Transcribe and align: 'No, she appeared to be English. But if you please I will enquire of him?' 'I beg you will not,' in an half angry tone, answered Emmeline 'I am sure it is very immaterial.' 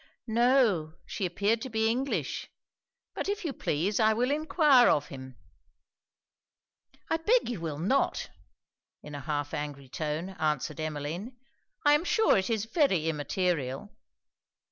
'No, 0.25 0.95
she 1.05 1.27
appeared 1.27 1.61
to 1.61 1.69
be 1.69 1.87
English. 1.87 2.49
But 3.13 3.29
if 3.29 3.45
you 3.45 3.53
please 3.53 3.99
I 3.99 4.13
will 4.13 4.31
enquire 4.31 4.89
of 4.89 5.09
him?' 5.09 5.35
'I 7.11 7.17
beg 7.17 7.49
you 7.51 7.61
will 7.61 7.77
not,' 7.77 8.31
in 9.03 9.13
an 9.13 9.21
half 9.21 9.53
angry 9.53 9.89
tone, 9.89 10.29
answered 10.39 10.79
Emmeline 10.79 11.37
'I 11.85 11.93
am 11.93 12.03
sure 12.03 12.35
it 12.35 12.49
is 12.49 12.65
very 12.65 13.09
immaterial.' 13.09 13.91